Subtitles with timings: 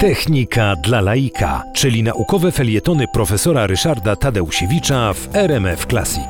[0.00, 6.28] Technika dla laika, czyli naukowe felietony profesora Ryszarda Tadeusiewicza w RMF Classic.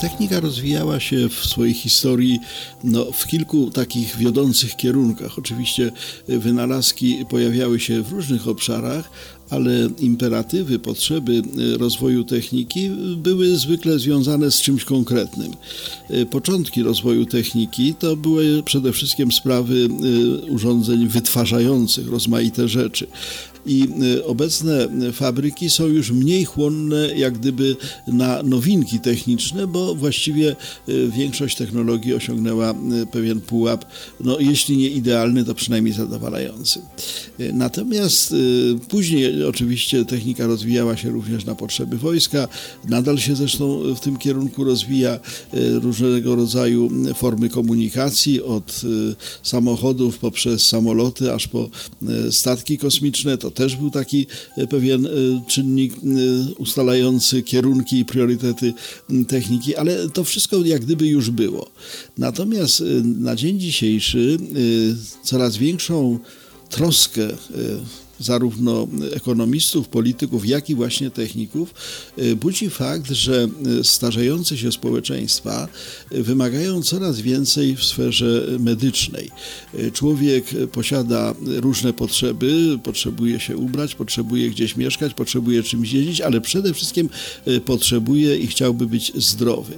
[0.00, 2.40] Technika rozwijała się w swojej historii
[2.84, 5.38] no, w kilku takich wiodących kierunkach.
[5.38, 5.90] Oczywiście
[6.28, 9.10] wynalazki pojawiały się w różnych obszarach,
[9.50, 11.42] ale imperatywy, potrzeby
[11.78, 15.52] rozwoju techniki były zwykle związane z czymś konkretnym.
[16.30, 19.88] Początki rozwoju techniki to były przede wszystkim sprawy
[20.48, 23.06] urządzeń wytwarzających rozmaite rzeczy
[23.66, 23.88] i
[24.26, 30.56] obecne fabryki są już mniej chłonne jak gdyby na nowinki techniczne, bo właściwie
[31.16, 32.74] większość technologii osiągnęła
[33.12, 33.84] pewien pułap,
[34.20, 36.80] no jeśli nie idealny, to przynajmniej zadowalający.
[37.52, 38.34] Natomiast
[38.88, 42.48] później oczywiście technika rozwijała się również na potrzeby wojska,
[42.88, 45.20] nadal się zresztą w tym kierunku rozwija
[45.82, 48.82] różnego rodzaju formy komunikacji, od
[49.42, 51.70] samochodów poprzez samoloty, aż po
[52.30, 53.38] statki kosmiczne.
[53.38, 55.10] To też był taki e, pewien e,
[55.46, 55.96] czynnik e,
[56.58, 58.74] ustalający kierunki i priorytety
[59.28, 61.70] techniki, ale to wszystko jak gdyby już było.
[62.18, 64.38] Natomiast na dzień dzisiejszy
[65.22, 66.18] coraz większą
[66.70, 67.28] troskę
[68.20, 71.74] zarówno ekonomistów, polityków, jak i właśnie techników,
[72.18, 73.48] y, budzi fakt, że
[73.80, 75.68] y, starzejące się społeczeństwa
[76.12, 79.30] y, wymagają coraz więcej w sferze medycznej.
[79.92, 86.74] Człowiek posiada różne potrzeby, potrzebuje się ubrać, potrzebuje gdzieś mieszkać, potrzebuje czymś jeździć, ale przede
[86.74, 87.08] wszystkim
[87.64, 89.72] potrzebuje i chciałby być zdrowy.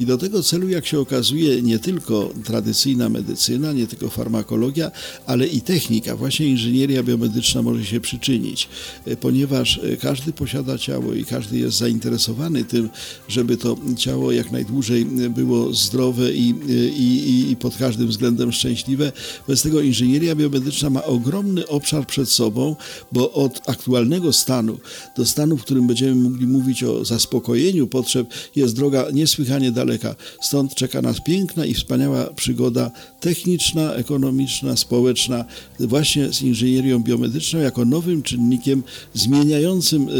[0.00, 4.90] I do tego celu, jak się okazuje, nie tylko tradycyjna medycyna, nie tylko farmakologia,
[5.26, 8.68] ale i technika, właśnie inżynieria biomedyczna może się przyczynić,
[9.06, 12.88] e, ponieważ e, każdy posiada ciało i każdy jest zainteresowany tym,
[13.28, 16.54] żeby to ciało jak najdłużej e, było zdrowe i,
[16.96, 19.12] i, i pod każdym względem szczęśliwe.
[19.48, 22.76] Bez tego inżynieria biomedyczna ma ogromny obszar przed sobą,
[23.12, 24.78] bo od aktualnego stanu
[25.16, 30.14] do stanu, w którym będziemy mogli mówić o zaspokojeniu potrzeb, jest droga niesłychanie daleka.
[30.40, 35.44] Stąd czeka nas piękna i wspaniała przygoda techniczna, ekonomiczna, społeczna,
[35.80, 38.82] właśnie z inżynierią biomedyczną jako nowym czynnikiem
[39.14, 40.12] zmieniającym y,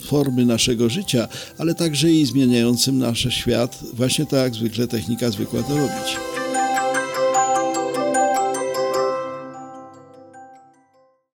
[0.00, 5.62] formy naszego życia, ale także i zmieniającym nasz świat, właśnie tak jak zwykle technika zwykła
[5.62, 6.31] to robić.